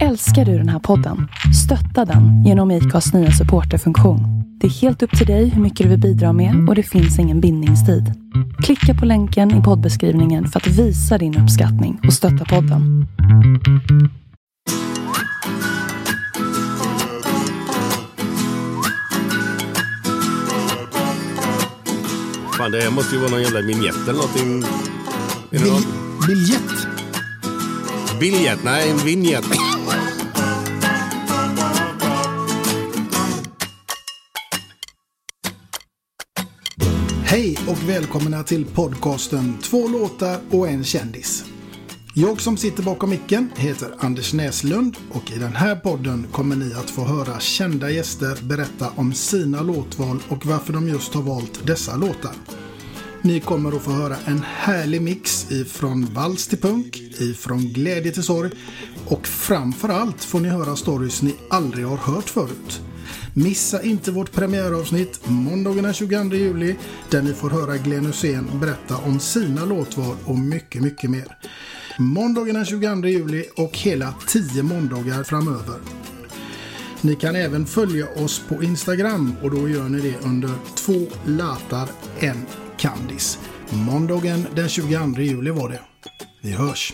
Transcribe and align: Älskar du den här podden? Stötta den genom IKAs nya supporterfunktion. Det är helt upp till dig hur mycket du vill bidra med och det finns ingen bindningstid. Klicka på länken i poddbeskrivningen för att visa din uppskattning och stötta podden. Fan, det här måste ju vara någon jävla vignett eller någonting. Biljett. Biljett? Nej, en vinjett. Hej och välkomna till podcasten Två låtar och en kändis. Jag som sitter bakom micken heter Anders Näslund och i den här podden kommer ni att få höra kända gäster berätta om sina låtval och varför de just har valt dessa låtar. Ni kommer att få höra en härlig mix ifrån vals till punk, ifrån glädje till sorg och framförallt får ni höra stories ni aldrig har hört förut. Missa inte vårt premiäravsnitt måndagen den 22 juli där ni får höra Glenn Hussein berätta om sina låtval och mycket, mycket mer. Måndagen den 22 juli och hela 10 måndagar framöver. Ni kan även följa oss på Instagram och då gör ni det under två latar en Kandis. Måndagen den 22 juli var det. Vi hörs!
Älskar 0.00 0.44
du 0.44 0.58
den 0.58 0.68
här 0.68 0.78
podden? 0.78 1.28
Stötta 1.64 2.04
den 2.04 2.44
genom 2.44 2.70
IKAs 2.70 3.12
nya 3.12 3.30
supporterfunktion. 3.30 4.20
Det 4.60 4.66
är 4.66 4.70
helt 4.70 5.02
upp 5.02 5.18
till 5.18 5.26
dig 5.26 5.48
hur 5.48 5.62
mycket 5.62 5.84
du 5.84 5.90
vill 5.90 6.00
bidra 6.00 6.32
med 6.32 6.68
och 6.68 6.74
det 6.74 6.82
finns 6.82 7.18
ingen 7.18 7.40
bindningstid. 7.40 8.12
Klicka 8.62 8.94
på 8.94 9.06
länken 9.06 9.60
i 9.60 9.62
poddbeskrivningen 9.62 10.48
för 10.48 10.60
att 10.60 10.66
visa 10.66 11.18
din 11.18 11.38
uppskattning 11.38 12.00
och 12.06 12.12
stötta 12.12 12.44
podden. 12.44 13.06
Fan, 22.58 22.70
det 22.70 22.80
här 22.80 22.90
måste 22.90 23.14
ju 23.14 23.20
vara 23.20 23.30
någon 23.30 23.42
jävla 23.42 23.60
vignett 23.60 24.08
eller 24.08 24.12
någonting. 24.12 24.62
Biljett. 26.26 26.91
Biljett? 28.22 28.64
Nej, 28.64 28.90
en 28.90 28.98
vinjett. 28.98 29.44
Hej 37.24 37.58
och 37.68 37.88
välkomna 37.88 38.42
till 38.42 38.64
podcasten 38.64 39.58
Två 39.62 39.88
låtar 39.88 40.40
och 40.50 40.68
en 40.68 40.84
kändis. 40.84 41.44
Jag 42.14 42.40
som 42.40 42.56
sitter 42.56 42.82
bakom 42.82 43.10
micken 43.10 43.50
heter 43.56 43.94
Anders 43.98 44.32
Näslund 44.32 44.96
och 45.12 45.32
i 45.32 45.38
den 45.38 45.56
här 45.56 45.76
podden 45.76 46.26
kommer 46.32 46.56
ni 46.56 46.74
att 46.74 46.90
få 46.90 47.04
höra 47.04 47.40
kända 47.40 47.90
gäster 47.90 48.44
berätta 48.44 48.90
om 48.96 49.12
sina 49.12 49.62
låtval 49.62 50.22
och 50.28 50.46
varför 50.46 50.72
de 50.72 50.88
just 50.88 51.14
har 51.14 51.22
valt 51.22 51.66
dessa 51.66 51.96
låtar. 51.96 52.32
Ni 53.24 53.40
kommer 53.40 53.76
att 53.76 53.82
få 53.82 53.90
höra 53.90 54.16
en 54.24 54.42
härlig 54.46 55.02
mix 55.02 55.50
ifrån 55.50 56.06
vals 56.14 56.48
till 56.48 56.58
punk, 56.58 56.96
ifrån 57.18 57.72
glädje 57.72 58.12
till 58.12 58.22
sorg 58.22 58.50
och 59.06 59.26
framförallt 59.26 60.24
får 60.24 60.40
ni 60.40 60.48
höra 60.48 60.76
stories 60.76 61.22
ni 61.22 61.34
aldrig 61.50 61.86
har 61.86 61.96
hört 61.96 62.30
förut. 62.30 62.80
Missa 63.34 63.82
inte 63.82 64.10
vårt 64.10 64.32
premiäravsnitt 64.32 65.20
måndagen 65.24 65.84
den 65.84 65.94
22 65.94 66.36
juli 66.36 66.76
där 67.10 67.22
ni 67.22 67.32
får 67.32 67.50
höra 67.50 67.76
Glenn 67.76 68.06
Hussein 68.06 68.60
berätta 68.60 68.96
om 68.96 69.20
sina 69.20 69.64
låtval 69.64 70.16
och 70.24 70.38
mycket, 70.38 70.82
mycket 70.82 71.10
mer. 71.10 71.38
Måndagen 71.98 72.54
den 72.54 72.64
22 72.64 73.08
juli 73.08 73.44
och 73.56 73.78
hela 73.78 74.14
10 74.28 74.62
måndagar 74.62 75.22
framöver. 75.22 75.76
Ni 77.00 77.16
kan 77.16 77.36
även 77.36 77.66
följa 77.66 78.06
oss 78.08 78.42
på 78.48 78.62
Instagram 78.62 79.34
och 79.42 79.50
då 79.50 79.68
gör 79.68 79.88
ni 79.88 80.00
det 80.00 80.26
under 80.26 80.50
två 80.74 81.06
latar 81.26 81.88
en 82.20 82.46
Kandis. 82.82 83.38
Måndagen 83.70 84.46
den 84.56 84.68
22 84.68 85.22
juli 85.22 85.50
var 85.50 85.68
det. 85.68 85.80
Vi 86.40 86.52
hörs! 86.52 86.92